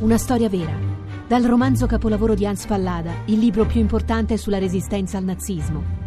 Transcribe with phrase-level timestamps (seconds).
[0.00, 0.74] una storia vera.
[1.26, 5.98] Dal romanzo capolavoro di Hans Pallada, il libro più importante sulla resistenza al nazismo.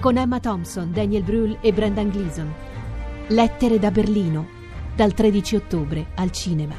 [0.00, 2.52] Con Emma Thompson, Daniel Brühl e Brendan Gleeson.
[3.28, 4.48] Lettere da Berlino,
[4.94, 6.74] dal 13 ottobre al cinema.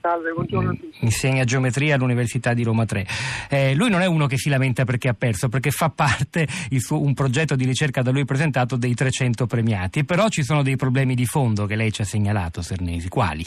[0.00, 0.98] Salve, buongiorno a tutti.
[1.00, 3.06] Insegna geometria all'Università di Roma 3.
[3.48, 6.80] Eh, lui non è uno che si lamenta perché ha perso, perché fa parte di
[6.90, 10.04] un progetto di ricerca da lui presentato dei 300 premiati.
[10.04, 13.08] Però ci sono dei problemi di fondo che lei ci ha segnalato, Sernesi.
[13.08, 13.44] Quali?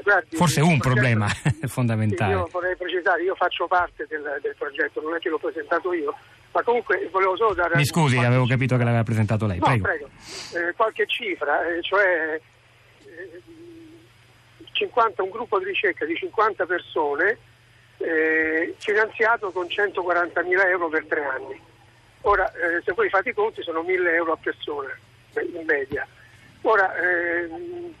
[0.00, 1.26] Guardi, Forse un problema
[1.66, 2.32] fondamentale.
[2.32, 6.14] Io vorrei precisare, io faccio parte del, del, progetto, non è che l'ho presentato io,
[6.52, 7.76] ma comunque volevo solo dare...
[7.76, 9.82] Mi scusi, avevo capito che l'aveva presentato lei, no, prego.
[9.82, 10.08] prego.
[10.68, 12.40] Eh, qualche cifra, eh, cioè
[14.72, 17.38] 50, un gruppo di ricerca di 50 persone
[17.98, 21.60] eh, finanziato con 140 mila euro per tre anni.
[22.22, 24.96] Ora, eh, se voi fate i conti, sono 1000 euro a persona
[25.34, 26.06] in media.
[26.62, 27.94] Ora, ehm,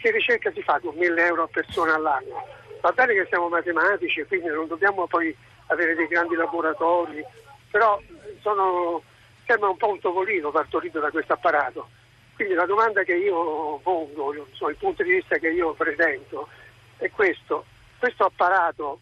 [0.00, 2.46] che ricerca si fa con 1000 euro a persona all'anno?
[2.80, 7.22] Va bene che siamo matematici, quindi non dobbiamo poi avere dei grandi laboratori,
[7.70, 8.00] però
[8.40, 9.02] sono,
[9.46, 11.88] sembra un po' un topolino partorito da questo apparato.
[12.34, 16.48] Quindi la domanda che io pongo, il punto di vista che io presento,
[16.96, 17.66] è questo.
[17.98, 19.00] Questo apparato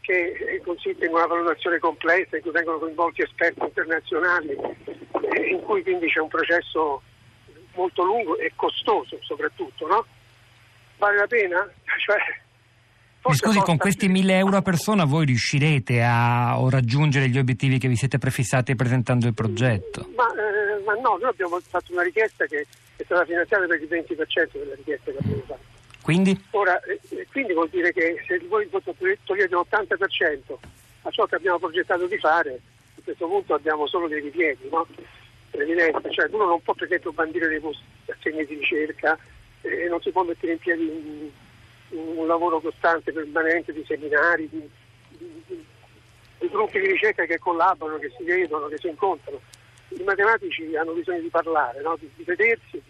[0.00, 4.56] che consiste in una valutazione complessa, in cui vengono coinvolti esperti internazionali,
[5.48, 7.02] in cui quindi c'è un processo
[7.74, 10.06] molto lungo e costoso soprattutto, no?
[10.98, 11.70] Vale la pena?
[12.06, 12.18] Cioè,
[13.28, 17.88] mi scusi, con questi 1000 euro a persona voi riuscirete a raggiungere gli obiettivi che
[17.88, 20.08] vi siete prefissati presentando il progetto?
[20.14, 23.88] Ma, eh, ma no, noi abbiamo fatto una richiesta che è stata finanziata per il
[23.88, 25.60] 20% della richiesta che abbiamo fatto.
[26.02, 26.40] Quindi?
[26.50, 30.56] Ora, eh, quindi vuol dire che se voi togliete l'80%
[31.02, 32.60] a ciò che abbiamo progettato di fare,
[32.96, 34.86] a questo punto abbiamo solo dei ripiedi, no?
[35.50, 39.18] Evidente, cioè uno non può per esempio bandire dei posti assegni di ricerca
[39.66, 40.86] e eh, non si può mettere in piedi
[41.90, 44.70] un, un lavoro costante, permanente di seminari, di,
[45.08, 45.64] di, di,
[46.38, 49.40] di, gruppi di ricerca che collaborano, che si vedono, che si incontrano.
[49.88, 51.96] I matematici hanno bisogno di parlare, no?
[51.98, 52.80] di, vedersi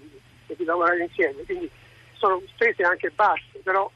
[0.47, 1.71] e di lavorare insieme, quindi
[2.12, 3.91] sono spese anche basse, però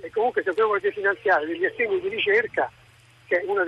[0.00, 2.70] e comunque se voi volete finanziare degli assegni di ricerca,
[3.26, 3.64] che è uno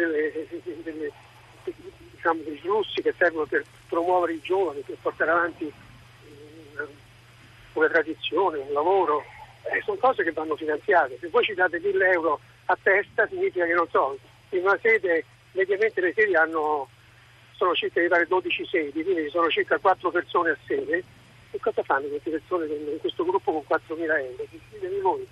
[1.65, 5.73] diciamo, dei flussi che servono per promuovere i giovani, per portare avanti
[7.75, 9.23] una, tradizione, un lavoro,
[9.73, 11.19] eh, sono cose che vanno finanziate.
[11.21, 14.17] Se voi ci date 1000 euro a testa significa che non so,
[14.51, 16.89] in una sede, mediamente le sedi hanno,
[17.57, 21.05] sono circa di fare 12 sedi, quindi ci sono circa 4 persone a sede.
[21.53, 24.35] E cosa fanno queste persone in questo gruppo con 4.000 euro?
[24.37, 25.27] Decidete voi.